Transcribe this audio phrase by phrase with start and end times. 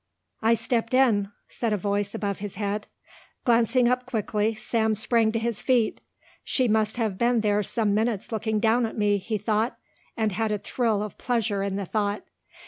[0.41, 2.87] "I stepped in," said a voice above his head.
[3.45, 6.01] Glancing up quickly, Sam sprang to his feet.
[6.43, 9.77] "She must have been there some minutes looking down at me," he thought,
[10.17, 12.23] and had a thrill of pleasure in the thought.